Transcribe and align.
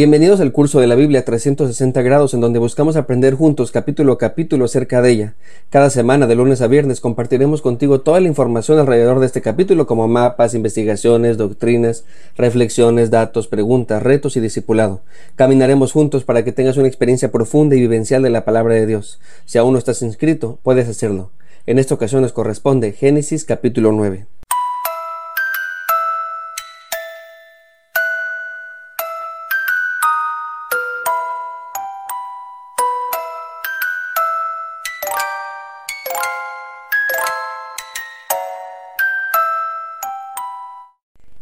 Bienvenidos 0.00 0.40
al 0.40 0.52
curso 0.52 0.80
de 0.80 0.86
la 0.86 0.94
Biblia 0.94 1.26
360 1.26 2.00
grados 2.00 2.32
en 2.32 2.40
donde 2.40 2.58
buscamos 2.58 2.96
aprender 2.96 3.34
juntos 3.34 3.70
capítulo 3.70 4.14
a 4.14 4.18
capítulo 4.18 4.64
acerca 4.64 5.02
de 5.02 5.10
ella. 5.10 5.34
Cada 5.68 5.90
semana 5.90 6.26
de 6.26 6.34
lunes 6.36 6.62
a 6.62 6.68
viernes 6.68 7.02
compartiremos 7.02 7.60
contigo 7.60 8.00
toda 8.00 8.18
la 8.18 8.28
información 8.28 8.78
alrededor 8.78 9.20
de 9.20 9.26
este 9.26 9.42
capítulo 9.42 9.86
como 9.86 10.08
mapas, 10.08 10.54
investigaciones, 10.54 11.36
doctrinas, 11.36 12.04
reflexiones, 12.34 13.10
datos, 13.10 13.46
preguntas, 13.46 14.02
retos 14.02 14.38
y 14.38 14.40
discipulado. 14.40 15.02
Caminaremos 15.36 15.92
juntos 15.92 16.24
para 16.24 16.44
que 16.44 16.52
tengas 16.52 16.78
una 16.78 16.88
experiencia 16.88 17.30
profunda 17.30 17.76
y 17.76 17.80
vivencial 17.80 18.22
de 18.22 18.30
la 18.30 18.46
palabra 18.46 18.76
de 18.76 18.86
Dios. 18.86 19.20
Si 19.44 19.58
aún 19.58 19.74
no 19.74 19.78
estás 19.78 20.00
inscrito, 20.00 20.58
puedes 20.62 20.88
hacerlo. 20.88 21.28
En 21.66 21.78
esta 21.78 21.92
ocasión 21.92 22.22
nos 22.22 22.32
corresponde 22.32 22.92
Génesis 22.92 23.44
capítulo 23.44 23.92
9. 23.92 24.24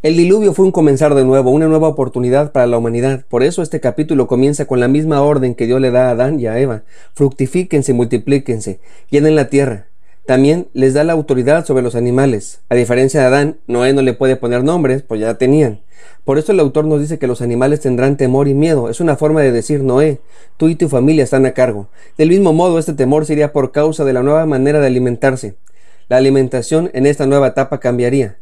El 0.09 0.17
diluvio 0.17 0.55
fue 0.55 0.65
un 0.65 0.73
comenzar 0.73 1.15
de 1.15 1.23
nuevo, 1.27 1.51
una 1.51 1.67
nueva 1.67 1.87
oportunidad 1.87 2.51
para 2.51 2.67
la 2.67 2.79
humanidad. 2.79 3.27
Por 3.29 3.43
eso 3.43 3.61
este 3.61 3.79
capítulo 3.79 4.27
comienza 4.27 4.65
con 4.65 4.81
la 4.81 4.89
misma 4.89 5.21
orden 5.21 5.55
que 5.55 5.67
Dios 5.67 5.83
le 5.83 5.91
da 5.91 6.09
a 6.09 6.13
Adán 6.13 6.41
y 6.41 6.47
a 6.47 6.59
Eva. 6.59 6.83
Fructifíquense, 7.13 7.93
multiplíquense, 7.93 8.81
llenen 9.11 9.35
la 9.35 9.51
tierra. 9.51 9.89
También 10.25 10.69
les 10.73 10.95
da 10.95 11.05
la 11.05 11.13
autoridad 11.13 11.67
sobre 11.67 11.83
los 11.83 11.95
animales. 11.95 12.63
A 12.71 12.75
diferencia 12.75 13.21
de 13.21 13.27
Adán, 13.27 13.57
Noé 13.67 13.93
no 13.93 14.01
le 14.01 14.15
puede 14.15 14.37
poner 14.37 14.65
nombres, 14.65 15.03
pues 15.03 15.21
ya 15.21 15.35
tenían. 15.35 15.83
Por 16.25 16.39
eso 16.39 16.53
el 16.53 16.61
autor 16.61 16.87
nos 16.87 17.03
dice 17.03 17.19
que 17.19 17.27
los 17.27 17.43
animales 17.43 17.81
tendrán 17.81 18.17
temor 18.17 18.49
y 18.49 18.55
miedo. 18.55 18.89
Es 18.89 19.01
una 19.01 19.17
forma 19.17 19.43
de 19.43 19.53
decir, 19.53 19.83
Noé, 19.83 20.23
tú 20.57 20.69
y 20.69 20.75
tu 20.75 20.89
familia 20.89 21.25
están 21.25 21.45
a 21.45 21.53
cargo. 21.53 21.89
Del 22.17 22.31
mismo 22.31 22.55
modo, 22.55 22.79
este 22.79 22.95
temor 22.95 23.27
sería 23.27 23.53
por 23.53 23.73
causa 23.73 24.07
de 24.07 24.15
la 24.15 24.23
nueva 24.23 24.47
manera 24.47 24.81
de 24.81 24.87
alimentarse. 24.87 25.57
La 26.09 26.17
alimentación 26.17 26.91
en 26.95 27.05
esta 27.05 27.27
nueva 27.27 27.49
etapa 27.49 27.79
cambiaría. 27.79 28.39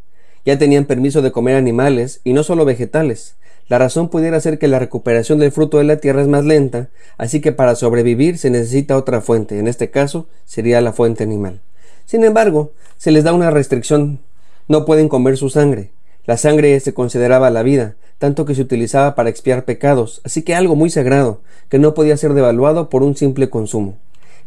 Ya 0.47 0.57
tenían 0.59 0.87
permiso 0.87 1.21
de 1.21 1.33
comer 1.33 1.57
animales 1.57 2.21
y 2.25 2.33
no 2.33 2.45
solo 2.45 2.65
vegetales. 2.65 3.35
La 3.69 3.79
razón 3.79 4.09
pudiera 4.09 4.41
ser 4.41 4.61
que 4.61 4.69
la 4.69 4.79
recuperación 4.79 5.41
del 5.41 5.51
fruto 5.51 5.79
de 5.79 5.85
la 5.85 5.97
tierra 5.97 6.23
es 6.23 6.29
más 6.29 6.45
lenta, 6.45 6.89
así 7.19 7.41
que 7.41 7.51
para 7.51 7.75
sobrevivir 7.75 8.39
se 8.39 8.49
necesita 8.49 8.97
otra 8.97 9.21
fuente, 9.21 9.59
en 9.59 9.67
este 9.67 9.91
caso 9.91 10.29
sería 10.45 10.81
la 10.81 10.93
fuente 10.93 11.25
animal. 11.25 11.61
Sin 12.05 12.23
embargo, 12.23 12.71
se 12.97 13.11
les 13.11 13.25
da 13.25 13.33
una 13.33 13.51
restricción. 13.51 14.21
No 14.69 14.85
pueden 14.85 15.09
comer 15.09 15.37
su 15.37 15.51
sangre. 15.51 15.91
La 16.27 16.37
sangre 16.37 16.79
se 16.79 16.95
consideraba 16.95 17.51
la 17.51 17.65
vida, 17.65 17.97
tanto 18.19 18.45
que 18.45 18.55
se 18.55 18.63
utilizaba 18.63 19.17
para 19.17 19.31
expiar 19.31 19.65
pecados, 19.65 20.21
así 20.25 20.43
que 20.43 20.55
algo 20.55 20.77
muy 20.77 20.91
sagrado, 20.91 21.41
que 21.69 21.81
no 21.81 21.95
podía 21.95 22.17
ser 22.17 22.35
devaluado 22.35 22.89
por 22.89 23.03
un 23.03 23.17
simple 23.17 23.51
consumo. 23.51 23.97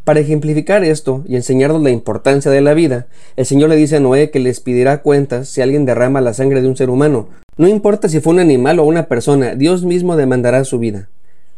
Para 0.04 0.22
ejemplificar 0.22 0.84
esto 0.84 1.24
y 1.28 1.36
enseñarnos 1.36 1.84
la 1.84 1.92
importancia 1.92 2.50
de 2.50 2.62
la 2.62 2.74
vida, 2.74 3.08
el 3.36 3.46
Señor 3.46 3.70
le 3.70 3.76
dice 3.76 3.98
a 3.98 4.00
Noé 4.00 4.32
que 4.32 4.40
les 4.40 4.60
pedirá 4.60 5.02
cuentas 5.02 5.50
si 5.50 5.62
alguien 5.62 5.86
derrama 5.86 6.22
la 6.22 6.34
sangre 6.34 6.62
de 6.62 6.68
un 6.68 6.76
ser 6.76 6.90
humano. 6.90 7.28
No 7.58 7.68
importa 7.68 8.10
si 8.10 8.20
fue 8.20 8.34
un 8.34 8.40
animal 8.40 8.80
o 8.80 8.86
una 8.86 9.08
persona, 9.08 9.56
Dios 9.56 9.84
mismo 9.84 10.16
demandará 10.16 10.64
su 10.64 10.80
vida. 10.80 11.10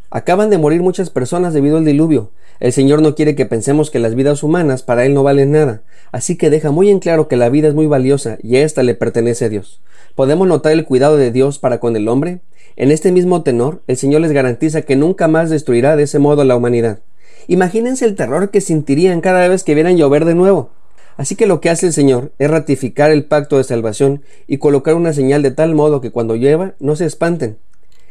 Acaban 0.09 0.50
de 0.50 0.58
morir 0.58 0.81
muchas 0.81 1.09
personas 1.09 1.53
debido 1.53 1.78
al 1.78 1.86
diluvio. 1.86 2.31
El 2.59 2.73
Señor 2.73 3.02
no 3.02 3.16
quiere 3.16 3.36
que 3.36 3.45
pensemos 3.45 3.89
que 3.89 4.00
las 4.00 4.16
vidas 4.16 4.44
humanas 4.44 4.83
para 4.83 5.05
Él 5.05 5.14
no 5.14 5.23
valen 5.23 5.52
nada, 5.52 5.83
así 6.11 6.36
que 6.38 6.50
deja 6.50 6.72
muy 6.72 6.89
en 6.89 7.00
claro 7.00 7.28
que 7.28 7.38
la 7.38 7.50
vida 7.50 7.70
es 7.70 7.73
muy 7.73 7.88
valiosa 7.88 8.38
y 8.44 8.58
ésta 8.58 8.83
le 8.83 8.94
pertenece 8.94 9.45
a 9.45 9.50
Dios. 9.50 9.81
¿Podemos 10.14 10.48
notar 10.48 10.73
el 10.73 10.86
cuidado 10.86 11.16
de 11.16 11.31
Dios 11.31 11.59
para 11.59 11.80
con 11.80 11.95
el 11.95 12.08
hombre? 12.09 12.42
En 12.76 12.92
este 12.92 13.11
mismo 13.11 13.44
tenor, 13.44 13.81
el 13.88 13.95
Señor 13.98 14.22
les 14.22 14.31
garantiza 14.31 14.81
que 14.81 14.95
nunca 14.95 15.28
más 15.28 15.50
destruirá 15.50 15.95
de 15.95 16.03
ese 16.03 16.20
modo 16.20 16.42
a 16.42 16.45
la 16.45 16.55
humanidad. 16.55 17.00
Imagínense 17.47 18.06
el 18.06 18.16
terror 18.16 18.52
que 18.52 18.61
sentirían 18.61 19.22
cada 19.22 19.47
vez 19.47 19.64
que 19.64 19.75
vieran 19.75 19.97
llover 19.97 20.25
de 20.25 20.36
nuevo. 20.36 20.70
Así 21.17 21.36
que 21.36 21.45
lo 21.45 21.61
que 21.61 21.70
hace 21.70 21.88
el 21.88 21.93
Señor 21.93 22.32
es 22.39 22.49
ratificar 22.49 23.11
el 23.11 23.26
pacto 23.26 23.58
de 23.58 23.64
salvación 23.64 24.23
y 24.48 24.58
colocar 24.58 24.95
una 24.95 25.14
señal 25.14 25.43
de 25.43 25.52
tal 25.52 25.76
modo 25.76 26.02
que 26.02 26.11
cuando 26.11 26.36
llueva 26.36 26.73
no 26.80 26.95
se 26.95 27.05
espanten. 27.05 27.58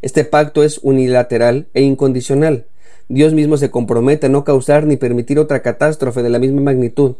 Este 0.02 0.24
pacto 0.24 0.62
es 0.62 0.78
unilateral 0.82 1.66
e 1.74 1.82
incondicional. 1.82 2.66
Dios 3.08 3.32
mismo 3.34 3.56
se 3.56 3.70
compromete 3.70 4.26
a 4.26 4.30
no 4.30 4.44
causar 4.44 4.86
ni 4.86 4.96
permitir 4.96 5.38
otra 5.38 5.62
catástrofe 5.62 6.22
de 6.22 6.30
la 6.30 6.38
misma 6.38 6.60
magnitud. 6.60 7.16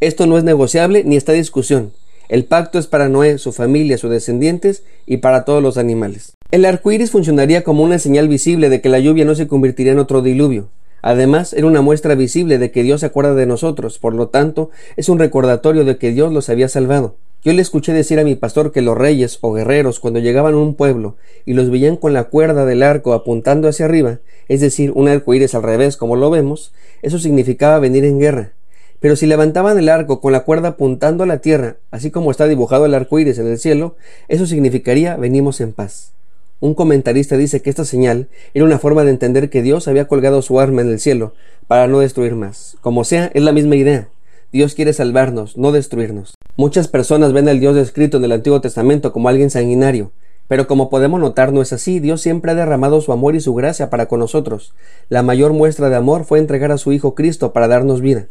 Esto 0.00 0.26
no 0.26 0.38
es 0.38 0.44
negociable 0.44 1.04
ni 1.04 1.16
está 1.16 1.32
discusión. 1.32 1.92
El 2.28 2.44
pacto 2.44 2.78
es 2.78 2.86
para 2.86 3.08
Noé, 3.08 3.38
su 3.38 3.52
familia, 3.52 3.96
sus 3.96 4.10
descendientes 4.10 4.82
y 5.06 5.18
para 5.18 5.44
todos 5.44 5.62
los 5.62 5.78
animales. 5.78 6.34
El 6.50 6.64
arco 6.64 6.92
iris 6.92 7.10
funcionaría 7.10 7.64
como 7.64 7.82
una 7.82 7.98
señal 7.98 8.28
visible 8.28 8.68
de 8.68 8.80
que 8.80 8.88
la 8.88 8.98
lluvia 8.98 9.24
no 9.24 9.34
se 9.34 9.46
convertiría 9.46 9.92
en 9.92 9.98
otro 9.98 10.20
diluvio. 10.20 10.68
Además, 11.02 11.52
era 11.52 11.66
una 11.66 11.82
muestra 11.82 12.14
visible 12.14 12.58
de 12.58 12.70
que 12.70 12.82
Dios 12.82 13.00
se 13.00 13.06
acuerda 13.06 13.34
de 13.34 13.46
nosotros, 13.46 13.98
por 13.98 14.14
lo 14.14 14.28
tanto, 14.28 14.70
es 14.96 15.08
un 15.08 15.18
recordatorio 15.18 15.84
de 15.84 15.98
que 15.98 16.10
Dios 16.10 16.32
los 16.32 16.48
había 16.48 16.68
salvado. 16.68 17.16
Yo 17.44 17.52
le 17.52 17.62
escuché 17.62 17.92
decir 17.92 18.18
a 18.18 18.24
mi 18.24 18.34
pastor 18.34 18.72
que 18.72 18.82
los 18.82 18.98
reyes 18.98 19.38
o 19.42 19.52
guerreros, 19.52 20.00
cuando 20.00 20.18
llegaban 20.18 20.54
a 20.54 20.58
un 20.58 20.74
pueblo 20.74 21.16
y 21.46 21.52
los 21.52 21.70
veían 21.70 21.96
con 21.96 22.12
la 22.12 22.24
cuerda 22.24 22.66
del 22.66 22.82
arco 22.82 23.12
apuntando 23.12 23.68
hacia 23.68 23.84
arriba, 23.84 24.18
es 24.48 24.60
decir, 24.60 24.90
un 24.92 25.06
arco 25.06 25.34
iris 25.34 25.54
al 25.54 25.62
revés, 25.62 25.96
como 25.96 26.16
lo 26.16 26.30
vemos, 26.30 26.72
eso 27.00 27.20
significaba 27.20 27.78
venir 27.78 28.04
en 28.04 28.18
guerra. 28.18 28.52
Pero 28.98 29.14
si 29.14 29.26
levantaban 29.26 29.78
el 29.78 29.88
arco 29.88 30.20
con 30.20 30.32
la 30.32 30.40
cuerda 30.40 30.70
apuntando 30.70 31.22
a 31.22 31.28
la 31.28 31.38
tierra, 31.38 31.76
así 31.92 32.10
como 32.10 32.32
está 32.32 32.48
dibujado 32.48 32.86
el 32.86 32.94
arco 32.94 33.20
iris 33.20 33.38
en 33.38 33.46
el 33.46 33.58
cielo, 33.58 33.94
eso 34.26 34.46
significaría 34.46 35.16
venimos 35.16 35.60
en 35.60 35.72
paz. 35.72 36.17
Un 36.60 36.74
comentarista 36.74 37.36
dice 37.36 37.62
que 37.62 37.70
esta 37.70 37.84
señal 37.84 38.28
era 38.52 38.64
una 38.64 38.80
forma 38.80 39.04
de 39.04 39.10
entender 39.10 39.48
que 39.48 39.62
Dios 39.62 39.86
había 39.86 40.08
colgado 40.08 40.42
su 40.42 40.58
arma 40.58 40.82
en 40.82 40.88
el 40.88 40.98
cielo 40.98 41.32
para 41.68 41.86
no 41.86 42.00
destruir 42.00 42.34
más. 42.34 42.76
Como 42.80 43.04
sea, 43.04 43.30
es 43.32 43.42
la 43.44 43.52
misma 43.52 43.76
idea. 43.76 44.08
Dios 44.50 44.74
quiere 44.74 44.92
salvarnos, 44.92 45.56
no 45.56 45.70
destruirnos. 45.70 46.34
Muchas 46.56 46.88
personas 46.88 47.32
ven 47.32 47.48
al 47.48 47.60
Dios 47.60 47.76
descrito 47.76 48.16
en 48.16 48.24
el 48.24 48.32
Antiguo 48.32 48.60
Testamento 48.60 49.12
como 49.12 49.28
alguien 49.28 49.50
sanguinario, 49.50 50.10
pero 50.48 50.66
como 50.66 50.90
podemos 50.90 51.20
notar 51.20 51.52
no 51.52 51.62
es 51.62 51.72
así, 51.72 52.00
Dios 52.00 52.22
siempre 52.22 52.50
ha 52.50 52.56
derramado 52.56 53.00
su 53.02 53.12
amor 53.12 53.36
y 53.36 53.40
su 53.40 53.54
gracia 53.54 53.88
para 53.88 54.06
con 54.06 54.18
nosotros. 54.18 54.74
La 55.08 55.22
mayor 55.22 55.52
muestra 55.52 55.90
de 55.90 55.96
amor 55.96 56.24
fue 56.24 56.40
entregar 56.40 56.72
a 56.72 56.78
su 56.78 56.92
Hijo 56.92 57.14
Cristo 57.14 57.52
para 57.52 57.68
darnos 57.68 58.00
vida. 58.00 58.26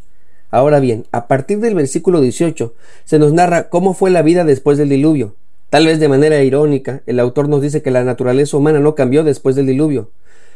Ahora 0.49 0.81
bien, 0.81 1.05
a 1.13 1.27
partir 1.27 1.59
del 1.59 1.75
versículo 1.75 2.19
18 2.19 2.73
se 3.05 3.19
nos 3.19 3.31
narra 3.31 3.69
cómo 3.69 3.93
fue 3.93 4.09
la 4.09 4.21
vida 4.21 4.43
después 4.43 4.77
del 4.77 4.89
diluvio. 4.89 5.35
Tal 5.69 5.85
vez 5.85 5.99
de 5.99 6.07
manera 6.07 6.41
irónica, 6.43 7.01
el 7.07 7.19
autor 7.19 7.49
nos 7.49 7.61
dice 7.61 7.81
que 7.81 7.91
la 7.91 8.05
naturaleza 8.05 8.55
humana 8.55 8.79
no 8.79 8.95
cambió 8.95 9.25
después 9.25 9.57
del 9.57 9.65
diluvio. 9.65 10.11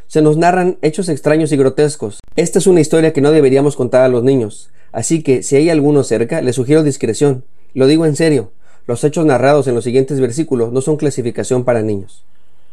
Se 0.07 0.21
nos 0.21 0.37
narran 0.37 0.77
hechos 0.81 1.09
extraños 1.09 1.51
y 1.51 1.57
grotescos. 1.57 2.21
Esta 2.37 2.59
es 2.59 2.67
una 2.67 2.79
historia 2.79 3.11
que 3.11 3.19
no 3.19 3.31
deberíamos 3.31 3.75
contar 3.75 4.03
a 4.03 4.07
los 4.07 4.23
niños, 4.23 4.69
así 4.93 5.21
que 5.21 5.43
si 5.43 5.57
hay 5.57 5.69
alguno 5.69 6.05
cerca, 6.05 6.41
les 6.41 6.55
sugiero 6.55 6.81
discreción. 6.81 7.43
Lo 7.73 7.87
digo 7.87 8.05
en 8.05 8.15
serio, 8.15 8.51
los 8.87 9.03
hechos 9.03 9.25
narrados 9.25 9.67
en 9.67 9.75
los 9.75 9.83
siguientes 9.83 10.21
versículos 10.21 10.71
no 10.71 10.79
son 10.79 10.95
clasificación 10.95 11.65
para 11.65 11.81
niños. 11.81 12.23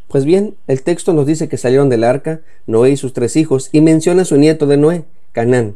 Pues 0.06 0.24
bien, 0.24 0.54
el 0.68 0.82
texto 0.82 1.14
nos 1.14 1.26
dice 1.26 1.48
que 1.48 1.56
salieron 1.56 1.88
del 1.88 2.04
arca 2.04 2.40
Noé 2.68 2.90
y 2.90 2.96
sus 2.96 3.12
tres 3.12 3.34
hijos 3.34 3.68
y 3.72 3.80
menciona 3.80 4.22
a 4.22 4.24
su 4.24 4.36
nieto 4.36 4.68
de 4.68 4.76
Noé, 4.76 5.04
Canán. 5.32 5.74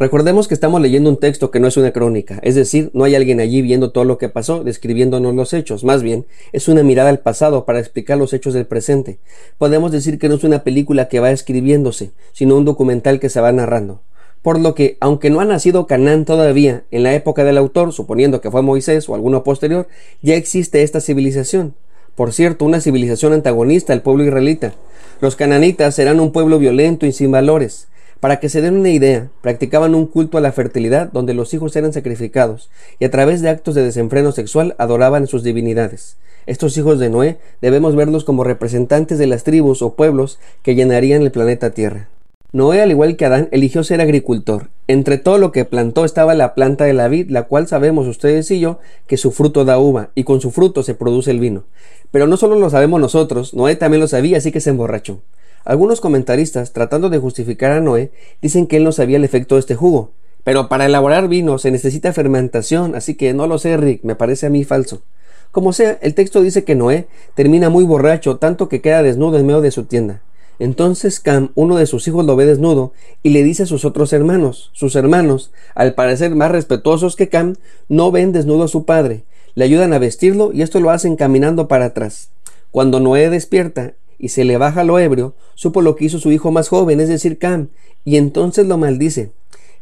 Recordemos 0.00 0.48
que 0.48 0.54
estamos 0.54 0.80
leyendo 0.80 1.10
un 1.10 1.18
texto 1.18 1.50
que 1.50 1.60
no 1.60 1.68
es 1.68 1.76
una 1.76 1.92
crónica, 1.92 2.40
es 2.42 2.54
decir, 2.54 2.90
no 2.94 3.04
hay 3.04 3.14
alguien 3.14 3.38
allí 3.38 3.60
viendo 3.60 3.92
todo 3.92 4.04
lo 4.04 4.16
que 4.16 4.30
pasó, 4.30 4.64
describiéndonos 4.64 5.34
los 5.34 5.52
hechos, 5.52 5.84
más 5.84 6.02
bien 6.02 6.24
es 6.52 6.68
una 6.68 6.82
mirada 6.82 7.10
al 7.10 7.18
pasado 7.18 7.66
para 7.66 7.80
explicar 7.80 8.16
los 8.16 8.32
hechos 8.32 8.54
del 8.54 8.64
presente. 8.64 9.18
Podemos 9.58 9.92
decir 9.92 10.18
que 10.18 10.30
no 10.30 10.36
es 10.36 10.44
una 10.44 10.64
película 10.64 11.08
que 11.08 11.20
va 11.20 11.30
escribiéndose, 11.32 12.12
sino 12.32 12.56
un 12.56 12.64
documental 12.64 13.20
que 13.20 13.28
se 13.28 13.42
va 13.42 13.52
narrando. 13.52 14.00
Por 14.40 14.58
lo 14.58 14.74
que, 14.74 14.96
aunque 15.00 15.28
no 15.28 15.40
ha 15.40 15.44
nacido 15.44 15.86
Canaán 15.86 16.24
todavía 16.24 16.84
en 16.90 17.02
la 17.02 17.12
época 17.12 17.44
del 17.44 17.58
autor, 17.58 17.92
suponiendo 17.92 18.40
que 18.40 18.50
fue 18.50 18.62
Moisés 18.62 19.06
o 19.06 19.14
alguno 19.14 19.44
posterior, 19.44 19.86
ya 20.22 20.34
existe 20.34 20.82
esta 20.82 21.02
civilización. 21.02 21.74
Por 22.14 22.32
cierto, 22.32 22.64
una 22.64 22.80
civilización 22.80 23.34
antagonista 23.34 23.92
al 23.92 24.00
pueblo 24.00 24.24
israelita. 24.24 24.72
Los 25.20 25.36
cananitas 25.36 25.98
eran 25.98 26.20
un 26.20 26.32
pueblo 26.32 26.58
violento 26.58 27.04
y 27.04 27.12
sin 27.12 27.30
valores. 27.30 27.89
Para 28.20 28.38
que 28.38 28.50
se 28.50 28.60
den 28.60 28.76
una 28.76 28.90
idea, 28.90 29.30
practicaban 29.40 29.94
un 29.94 30.06
culto 30.06 30.36
a 30.36 30.42
la 30.42 30.52
fertilidad 30.52 31.10
donde 31.10 31.32
los 31.32 31.54
hijos 31.54 31.74
eran 31.74 31.94
sacrificados 31.94 32.68
y 32.98 33.06
a 33.06 33.10
través 33.10 33.40
de 33.40 33.48
actos 33.48 33.74
de 33.74 33.82
desenfreno 33.82 34.30
sexual 34.32 34.74
adoraban 34.76 35.26
sus 35.26 35.42
divinidades. 35.42 36.18
Estos 36.46 36.76
hijos 36.76 36.98
de 36.98 37.08
Noé 37.08 37.38
debemos 37.62 37.96
verlos 37.96 38.24
como 38.24 38.44
representantes 38.44 39.18
de 39.18 39.26
las 39.26 39.42
tribus 39.42 39.80
o 39.80 39.94
pueblos 39.94 40.38
que 40.62 40.74
llenarían 40.74 41.22
el 41.22 41.30
planeta 41.30 41.70
Tierra. 41.70 42.08
Noé, 42.52 42.82
al 42.82 42.90
igual 42.90 43.16
que 43.16 43.24
Adán, 43.24 43.48
eligió 43.52 43.84
ser 43.84 44.00
agricultor. 44.00 44.68
Entre 44.88 45.18
todo 45.18 45.38
lo 45.38 45.52
que 45.52 45.64
plantó 45.64 46.04
estaba 46.04 46.34
la 46.34 46.54
planta 46.54 46.84
de 46.84 46.92
la 46.92 47.06
vid, 47.06 47.30
la 47.30 47.44
cual 47.44 47.68
sabemos 47.68 48.08
ustedes 48.08 48.50
y 48.50 48.58
yo 48.58 48.80
que 49.06 49.16
su 49.16 49.30
fruto 49.30 49.64
da 49.64 49.78
uva, 49.78 50.10
y 50.16 50.24
con 50.24 50.40
su 50.40 50.50
fruto 50.50 50.82
se 50.82 50.94
produce 50.94 51.30
el 51.30 51.38
vino. 51.38 51.62
Pero 52.10 52.26
no 52.26 52.36
solo 52.36 52.58
lo 52.58 52.68
sabemos 52.68 53.00
nosotros, 53.00 53.54
Noé 53.54 53.76
también 53.76 54.00
lo 54.00 54.08
sabía, 54.08 54.38
así 54.38 54.50
que 54.50 54.60
se 54.60 54.70
emborrachó. 54.70 55.20
Algunos 55.64 56.00
comentaristas, 56.00 56.72
tratando 56.72 57.10
de 57.10 57.18
justificar 57.18 57.72
a 57.72 57.80
Noé, 57.80 58.12
dicen 58.40 58.66
que 58.66 58.76
él 58.76 58.84
no 58.84 58.92
sabía 58.92 59.16
el 59.16 59.24
efecto 59.24 59.56
de 59.56 59.60
este 59.60 59.74
jugo. 59.74 60.12
Pero 60.44 60.68
para 60.68 60.86
elaborar 60.86 61.28
vino 61.28 61.58
se 61.58 61.70
necesita 61.70 62.12
fermentación, 62.12 62.94
así 62.94 63.14
que 63.14 63.34
no 63.34 63.46
lo 63.46 63.58
sé, 63.58 63.76
Rick, 63.76 64.02
me 64.04 64.14
parece 64.14 64.46
a 64.46 64.50
mí 64.50 64.64
falso. 64.64 65.02
Como 65.50 65.72
sea, 65.72 65.98
el 66.00 66.14
texto 66.14 66.42
dice 66.42 66.64
que 66.64 66.76
Noé 66.76 67.08
termina 67.34 67.68
muy 67.68 67.84
borracho, 67.84 68.36
tanto 68.36 68.68
que 68.68 68.80
queda 68.80 69.02
desnudo 69.02 69.38
en 69.38 69.46
medio 69.46 69.60
de 69.60 69.70
su 69.70 69.84
tienda. 69.84 70.22
Entonces 70.60 71.20
Cam, 71.20 71.50
uno 71.54 71.76
de 71.76 71.86
sus 71.86 72.06
hijos, 72.06 72.24
lo 72.24 72.36
ve 72.36 72.46
desnudo 72.46 72.92
y 73.22 73.30
le 73.30 73.42
dice 73.42 73.64
a 73.64 73.66
sus 73.66 73.84
otros 73.84 74.12
hermanos. 74.12 74.70
Sus 74.74 74.94
hermanos, 74.94 75.52
al 75.74 75.94
parecer 75.94 76.34
más 76.34 76.52
respetuosos 76.52 77.16
que 77.16 77.28
Cam, 77.28 77.56
no 77.88 78.10
ven 78.12 78.32
desnudo 78.32 78.64
a 78.64 78.68
su 78.68 78.84
padre. 78.84 79.24
Le 79.54 79.64
ayudan 79.64 79.92
a 79.92 79.98
vestirlo 79.98 80.52
y 80.52 80.62
esto 80.62 80.78
lo 80.78 80.90
hacen 80.90 81.16
caminando 81.16 81.66
para 81.66 81.86
atrás. 81.86 82.30
Cuando 82.70 83.00
Noé 83.00 83.30
despierta 83.30 83.94
y 84.20 84.28
se 84.28 84.44
le 84.44 84.58
baja 84.58 84.84
lo 84.84 84.98
ebrio, 84.98 85.34
supo 85.54 85.80
lo 85.80 85.96
que 85.96 86.04
hizo 86.04 86.18
su 86.18 86.30
hijo 86.30 86.50
más 86.52 86.68
joven, 86.68 87.00
es 87.00 87.08
decir, 87.08 87.38
Cam, 87.38 87.68
y 88.04 88.16
entonces 88.16 88.66
lo 88.66 88.76
maldice. 88.76 89.32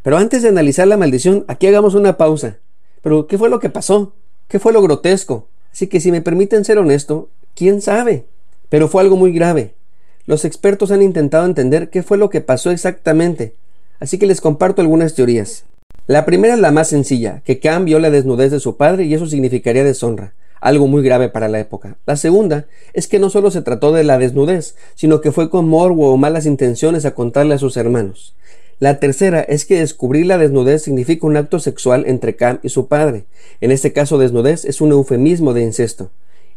Pero 0.03 0.17
antes 0.17 0.43
de 0.43 0.49
analizar 0.49 0.87
la 0.87 0.97
maldición, 0.97 1.45
aquí 1.49 1.67
hagamos 1.67 1.95
una 1.95 2.17
pausa. 2.17 2.59
Pero, 3.03 3.27
¿qué 3.27 3.37
fue 3.37 3.51
lo 3.51 3.59
que 3.59 3.69
pasó? 3.69 4.15
¿Qué 4.47 4.59
fue 4.59 4.73
lo 4.73 4.81
grotesco? 4.81 5.49
Así 5.73 5.89
que 5.89 6.01
si 6.01 6.13
me 6.13 6.23
permiten 6.23 6.65
ser 6.65 6.79
honesto, 6.79 7.29
¿quién 7.55 7.83
sabe? 7.83 8.27
Pero 8.69 8.89
fue 8.89 9.03
algo 9.03 9.17
muy 9.17 9.33
grave. 9.33 9.75
Los 10.25 10.45
expertos 10.45 10.93
han 10.93 11.03
intentado 11.03 11.45
entender 11.45 11.91
qué 11.91 12.03
fue 12.03 12.17
lo 12.17 12.31
que 12.31 12.41
pasó 12.41 12.71
exactamente, 12.71 13.55
así 13.99 14.19
que 14.19 14.27
les 14.27 14.41
comparto 14.41 14.83
algunas 14.83 15.15
teorías. 15.15 15.65
La 16.07 16.25
primera 16.25 16.55
es 16.55 16.61
la 16.61 16.71
más 16.71 16.89
sencilla, 16.89 17.43
que 17.45 17.59
Cam 17.59 17.85
vio 17.85 17.99
la 17.99 18.11
desnudez 18.11 18.51
de 18.51 18.61
su 18.61 18.77
padre 18.77 19.05
y 19.05 19.15
eso 19.15 19.27
significaría 19.27 19.85
deshonra, 19.85 20.35
algo 20.61 20.87
muy 20.87 21.03
grave 21.03 21.29
para 21.29 21.49
la 21.49 21.61
época. 21.61 21.97
La 22.07 22.17
segunda 22.17 22.67
es 22.93 23.09
que 23.09 23.19
no 23.19 23.31
solo 23.31 23.51
se 23.51 23.63
trató 23.63 23.93
de 23.93 24.05
la 24.05 24.19
desnudez, 24.19 24.77
sino 24.95 25.21
que 25.21 25.33
fue 25.33 25.51
con 25.51 25.69
morbo 25.69 26.13
o 26.13 26.17
malas 26.17 26.47
intenciones 26.47 27.05
a 27.05 27.15
contarle 27.15 27.55
a 27.55 27.59
sus 27.59 27.77
hermanos. 27.77 28.35
La 28.81 29.01
tercera 29.01 29.41
es 29.41 29.65
que 29.65 29.81
descubrir 29.81 30.27
la 30.27 30.39
desnudez 30.39 30.83
significa 30.83 31.27
un 31.27 31.37
acto 31.37 31.59
sexual 31.59 32.05
entre 32.07 32.37
Cam 32.37 32.61
y 32.63 32.69
su 32.69 32.87
padre. 32.87 33.25
En 33.61 33.73
este 33.73 33.93
caso, 33.93 34.19
desnudez 34.19 34.65
es 34.65 34.81
un 34.81 34.93
eufemismo 34.93 35.53
de 35.53 35.63
incesto. 35.63 36.11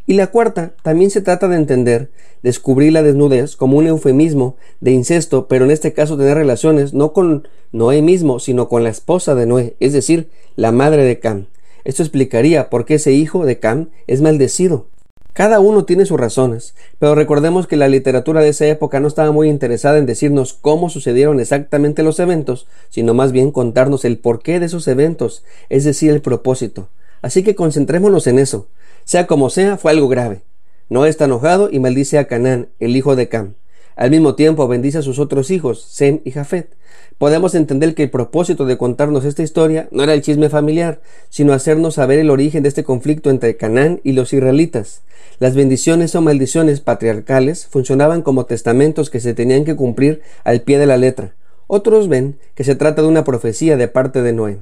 Y 0.06 0.14
la 0.14 0.28
cuarta, 0.28 0.72
también 0.82 1.10
se 1.10 1.20
trata 1.20 1.48
de 1.48 1.56
entender, 1.56 2.10
descubrir 2.42 2.92
la 2.92 3.02
desnudez 3.02 3.56
como 3.56 3.76
un 3.76 3.86
eufemismo 3.86 4.56
de 4.80 4.92
incesto, 4.92 5.46
pero 5.46 5.64
en 5.64 5.70
este 5.70 5.92
caso 5.92 6.16
tener 6.16 6.36
relaciones 6.36 6.92
no 6.92 7.12
con 7.12 7.48
Noé 7.72 8.02
mismo, 8.02 8.38
sino 8.38 8.68
con 8.68 8.84
la 8.84 8.90
esposa 8.90 9.34
de 9.34 9.46
Noé, 9.46 9.74
es 9.80 9.92
decir, 9.92 10.28
la 10.56 10.72
madre 10.72 11.04
de 11.04 11.18
Cam. 11.18 11.46
Esto 11.84 12.02
explicaría 12.02 12.70
por 12.70 12.84
qué 12.84 12.94
ese 12.94 13.12
hijo 13.12 13.44
de 13.44 13.58
Cam 13.58 13.90
es 14.06 14.20
maldecido. 14.20 14.86
Cada 15.32 15.60
uno 15.60 15.86
tiene 15.86 16.04
sus 16.04 16.20
razones, 16.20 16.74
pero 16.98 17.14
recordemos 17.14 17.66
que 17.66 17.76
la 17.76 17.88
literatura 17.88 18.42
de 18.42 18.50
esa 18.50 18.66
época 18.66 19.00
no 19.00 19.08
estaba 19.08 19.32
muy 19.32 19.48
interesada 19.48 19.96
en 19.96 20.04
decirnos 20.04 20.52
cómo 20.52 20.90
sucedieron 20.90 21.40
exactamente 21.40 22.02
los 22.02 22.20
eventos, 22.20 22.66
sino 22.90 23.14
más 23.14 23.32
bien 23.32 23.50
contarnos 23.50 24.04
el 24.04 24.18
porqué 24.18 24.60
de 24.60 24.66
esos 24.66 24.86
eventos, 24.88 25.42
es 25.70 25.84
decir, 25.84 26.10
el 26.10 26.20
propósito. 26.20 26.90
Así 27.22 27.42
que 27.42 27.54
concentrémonos 27.54 28.26
en 28.26 28.38
eso. 28.38 28.68
Sea 29.04 29.26
como 29.26 29.48
sea, 29.48 29.78
fue 29.78 29.92
algo 29.92 30.08
grave. 30.08 30.42
Noé 30.90 31.08
está 31.08 31.24
enojado 31.24 31.70
y 31.72 31.78
maldice 31.78 32.18
a 32.18 32.26
Canaán, 32.26 32.68
el 32.78 32.94
hijo 32.94 33.16
de 33.16 33.28
Cam. 33.30 33.54
Al 33.96 34.10
mismo 34.10 34.34
tiempo 34.34 34.68
bendice 34.68 34.98
a 34.98 35.02
sus 35.02 35.18
otros 35.18 35.50
hijos, 35.50 35.82
Sem 35.82 36.20
y 36.24 36.30
Jafet. 36.30 36.74
Podemos 37.18 37.54
entender 37.54 37.94
que 37.94 38.04
el 38.04 38.10
propósito 38.10 38.64
de 38.64 38.78
contarnos 38.78 39.24
esta 39.24 39.42
historia 39.42 39.88
no 39.90 40.02
era 40.02 40.14
el 40.14 40.22
chisme 40.22 40.48
familiar, 40.48 41.00
sino 41.28 41.52
hacernos 41.52 41.94
saber 41.94 42.18
el 42.18 42.30
origen 42.30 42.62
de 42.62 42.68
este 42.68 42.84
conflicto 42.84 43.30
entre 43.30 43.56
Canaán 43.56 44.00
y 44.02 44.12
los 44.12 44.32
israelitas. 44.32 45.02
Las 45.38 45.54
bendiciones 45.54 46.14
o 46.14 46.20
maldiciones 46.20 46.80
patriarcales 46.80 47.66
funcionaban 47.66 48.22
como 48.22 48.46
testamentos 48.46 49.10
que 49.10 49.20
se 49.20 49.34
tenían 49.34 49.64
que 49.64 49.76
cumplir 49.76 50.22
al 50.44 50.62
pie 50.62 50.78
de 50.78 50.86
la 50.86 50.96
letra. 50.96 51.34
Otros 51.66 52.08
ven 52.08 52.38
que 52.54 52.64
se 52.64 52.74
trata 52.74 53.02
de 53.02 53.08
una 53.08 53.24
profecía 53.24 53.76
de 53.76 53.88
parte 53.88 54.22
de 54.22 54.32
Noé. 54.32 54.58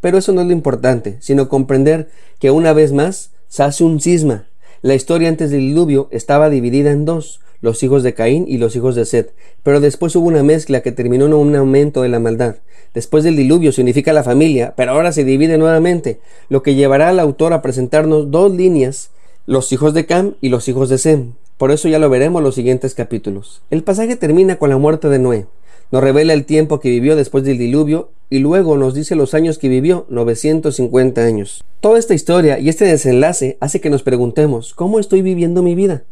Pero 0.00 0.18
eso 0.18 0.32
no 0.32 0.40
es 0.40 0.46
lo 0.46 0.52
importante, 0.52 1.16
sino 1.20 1.48
comprender 1.48 2.08
que 2.38 2.50
una 2.50 2.72
vez 2.72 2.92
más 2.92 3.30
se 3.48 3.62
hace 3.62 3.84
un 3.84 4.00
cisma. 4.00 4.46
La 4.82 4.94
historia 4.94 5.28
antes 5.28 5.50
del 5.50 5.60
diluvio 5.60 6.08
estaba 6.10 6.48
dividida 6.48 6.90
en 6.90 7.04
dos, 7.04 7.40
los 7.60 7.82
hijos 7.82 8.02
de 8.02 8.14
Caín 8.14 8.44
y 8.48 8.58
los 8.58 8.76
hijos 8.76 8.94
de 8.94 9.04
Seth, 9.04 9.32
pero 9.62 9.80
después 9.80 10.16
hubo 10.16 10.26
una 10.26 10.42
mezcla 10.42 10.80
que 10.80 10.92
terminó 10.92 11.26
en 11.26 11.34
un 11.34 11.54
aumento 11.54 12.02
de 12.02 12.08
la 12.08 12.20
maldad. 12.20 12.56
Después 12.94 13.22
del 13.22 13.36
diluvio 13.36 13.72
se 13.72 13.82
unifica 13.82 14.12
la 14.12 14.24
familia, 14.24 14.74
pero 14.76 14.92
ahora 14.92 15.12
se 15.12 15.24
divide 15.24 15.58
nuevamente, 15.58 16.20
lo 16.48 16.62
que 16.62 16.74
llevará 16.74 17.08
al 17.08 17.20
autor 17.20 17.52
a 17.52 17.62
presentarnos 17.62 18.30
dos 18.30 18.52
líneas, 18.52 19.10
los 19.46 19.72
hijos 19.72 19.94
de 19.94 20.06
Cam 20.06 20.34
y 20.40 20.48
los 20.48 20.68
hijos 20.68 20.88
de 20.88 20.98
Sem. 20.98 21.32
Por 21.56 21.70
eso 21.70 21.88
ya 21.88 21.98
lo 21.98 22.08
veremos 22.08 22.40
en 22.40 22.44
los 22.44 22.54
siguientes 22.54 22.94
capítulos. 22.94 23.62
El 23.70 23.82
pasaje 23.82 24.16
termina 24.16 24.56
con 24.56 24.70
la 24.70 24.78
muerte 24.78 25.08
de 25.08 25.18
Noé. 25.18 25.46
Nos 25.92 26.02
revela 26.02 26.32
el 26.32 26.44
tiempo 26.44 26.80
que 26.80 26.88
vivió 26.88 27.16
después 27.16 27.44
del 27.44 27.58
diluvio 27.58 28.10
y 28.30 28.38
luego 28.38 28.76
nos 28.76 28.94
dice 28.94 29.16
los 29.16 29.34
años 29.34 29.58
que 29.58 29.68
vivió, 29.68 30.06
950 30.08 31.20
años. 31.20 31.64
Toda 31.80 31.98
esta 31.98 32.14
historia 32.14 32.58
y 32.60 32.68
este 32.68 32.84
desenlace 32.84 33.58
hace 33.60 33.80
que 33.80 33.90
nos 33.90 34.04
preguntemos, 34.04 34.72
¿cómo 34.72 35.00
estoy 35.00 35.20
viviendo 35.20 35.62
mi 35.62 35.74
vida? 35.74 36.04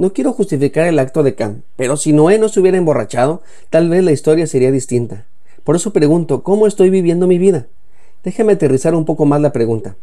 No 0.00 0.14
quiero 0.14 0.32
justificar 0.32 0.86
el 0.86 0.98
acto 0.98 1.22
de 1.22 1.34
Cam, 1.34 1.60
pero 1.76 1.98
si 1.98 2.14
Noé 2.14 2.38
no 2.38 2.48
se 2.48 2.58
hubiera 2.58 2.78
emborrachado, 2.78 3.42
tal 3.68 3.90
vez 3.90 4.02
la 4.02 4.12
historia 4.12 4.46
sería 4.46 4.70
distinta. 4.70 5.26
Por 5.62 5.76
eso 5.76 5.92
pregunto, 5.92 6.42
¿cómo 6.42 6.66
estoy 6.66 6.88
viviendo 6.88 7.26
mi 7.26 7.36
vida? 7.36 7.66
Déjame 8.24 8.54
aterrizar 8.54 8.94
un 8.94 9.04
poco 9.04 9.26
más 9.26 9.42
la 9.42 9.52
pregunta. 9.52 9.96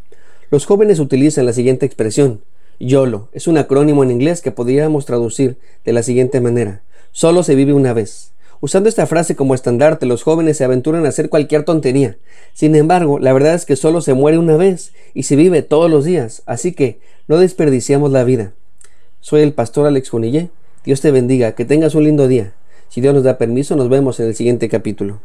Los 0.52 0.66
jóvenes 0.66 1.00
utilizan 1.00 1.46
la 1.46 1.52
siguiente 1.52 1.84
expresión. 1.84 2.42
YOLO 2.78 3.28
es 3.32 3.48
un 3.48 3.58
acrónimo 3.58 4.04
en 4.04 4.12
inglés 4.12 4.40
que 4.40 4.52
podríamos 4.52 5.04
traducir 5.04 5.58
de 5.84 5.92
la 5.92 6.04
siguiente 6.04 6.40
manera. 6.40 6.82
Solo 7.10 7.42
se 7.42 7.56
vive 7.56 7.72
una 7.72 7.92
vez. 7.92 8.30
Usando 8.60 8.88
esta 8.88 9.04
frase 9.08 9.34
como 9.34 9.56
estandarte, 9.56 10.06
los 10.06 10.22
jóvenes 10.22 10.58
se 10.58 10.64
aventuran 10.64 11.06
a 11.06 11.08
hacer 11.08 11.28
cualquier 11.28 11.64
tontería. 11.64 12.18
Sin 12.52 12.76
embargo, 12.76 13.18
la 13.18 13.32
verdad 13.32 13.54
es 13.54 13.64
que 13.64 13.74
solo 13.74 14.00
se 14.00 14.14
muere 14.14 14.38
una 14.38 14.56
vez 14.56 14.92
y 15.12 15.24
se 15.24 15.34
vive 15.34 15.62
todos 15.62 15.90
los 15.90 16.04
días, 16.04 16.44
así 16.46 16.70
que 16.70 17.00
no 17.26 17.38
desperdiciamos 17.38 18.12
la 18.12 18.22
vida. 18.22 18.52
Soy 19.20 19.42
el 19.42 19.52
pastor 19.52 19.86
Alex 19.86 20.10
Conillé. 20.10 20.50
Dios 20.84 21.00
te 21.00 21.10
bendiga, 21.10 21.52
que 21.52 21.64
tengas 21.64 21.94
un 21.94 22.04
lindo 22.04 22.28
día. 22.28 22.52
Si 22.88 23.00
Dios 23.00 23.14
nos 23.14 23.24
da 23.24 23.36
permiso, 23.36 23.76
nos 23.76 23.88
vemos 23.88 24.20
en 24.20 24.28
el 24.28 24.34
siguiente 24.34 24.68
capítulo. 24.68 25.20